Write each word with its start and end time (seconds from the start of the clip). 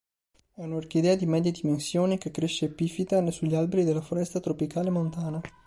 È 0.55 0.63
un'orchidea 0.63 1.15
di 1.15 1.27
medie 1.27 1.51
dimensioni 1.51 2.17
che 2.17 2.31
cresce 2.31 2.65
epifita 2.65 3.23
sugli 3.29 3.53
alberi 3.53 3.83
della 3.83 4.01
foresta 4.01 4.39
tropicale 4.39 4.89
montana. 4.89 5.39